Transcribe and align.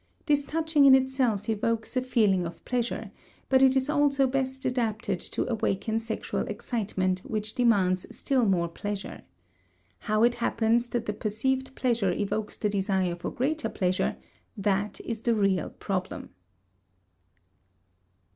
This 0.25 0.43
touching 0.43 0.85
in 0.85 0.95
itself 0.95 1.47
evokes 1.47 1.95
a 1.95 2.01
feeling 2.01 2.43
of 2.47 2.65
pleasure, 2.65 3.11
but 3.49 3.61
it 3.61 3.75
is 3.75 3.87
also 3.87 4.25
best 4.25 4.65
adapted 4.65 5.19
to 5.19 5.47
awaken 5.47 5.99
sexual 5.99 6.41
excitement 6.47 7.19
which 7.19 7.53
demands 7.53 8.07
still 8.09 8.47
more 8.47 8.67
pleasure. 8.67 9.21
How 9.99 10.23
it 10.23 10.33
happens 10.41 10.89
that 10.89 11.05
the 11.05 11.13
perceived 11.13 11.75
pleasure 11.75 12.11
evokes 12.13 12.57
the 12.57 12.67
desire 12.67 13.15
for 13.15 13.29
greater 13.29 13.69
pleasure, 13.69 14.17
that 14.57 14.99
is 15.01 15.21
the 15.21 15.35
real 15.35 15.69
problem. 15.69 16.31